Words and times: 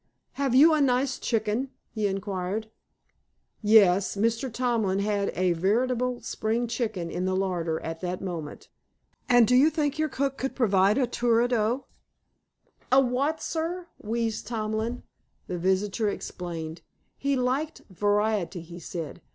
"Have 0.31 0.55
you 0.55 0.73
a 0.73 0.81
nice 0.81 1.19
chicken?" 1.19 1.69
he 1.91 2.07
inquired. 2.07 2.71
Yes, 3.61 4.15
Mr. 4.15 4.51
Tomlin 4.51 4.97
had 4.97 5.31
a 5.35 5.53
veritable 5.53 6.21
spring 6.21 6.65
chicken 6.67 7.11
in 7.11 7.25
the 7.25 7.35
larder 7.35 7.79
at 7.81 8.01
that 8.01 8.19
moment. 8.19 8.67
"And 9.29 9.47
do 9.47 9.55
you 9.55 9.69
think 9.69 9.99
your 9.99 10.09
cook 10.09 10.39
could 10.39 10.55
provide 10.55 10.97
a 10.97 11.05
tourne 11.05 11.49
dos?" 11.49 11.81
"A 12.91 12.99
what 12.99 13.41
a, 13.41 13.43
sir?" 13.43 13.87
wheezed 14.01 14.47
Tomlin. 14.47 15.03
The 15.45 15.59
visitor 15.59 16.09
explained. 16.09 16.81
He 17.15 17.35
liked 17.35 17.83
variety, 17.91 18.61
he 18.61 18.79
said. 18.79 19.21